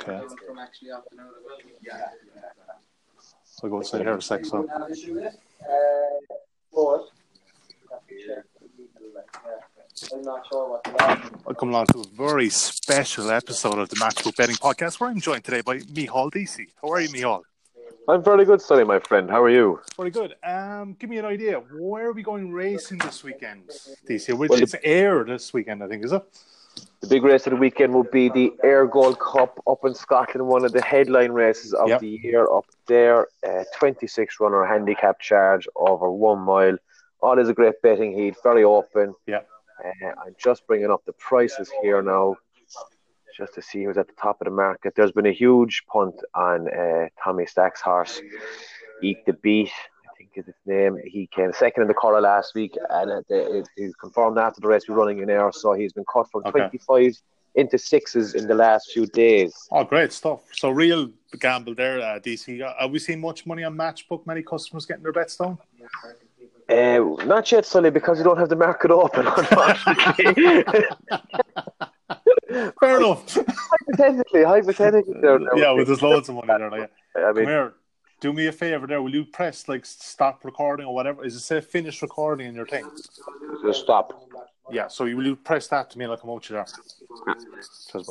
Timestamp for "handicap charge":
34.64-35.68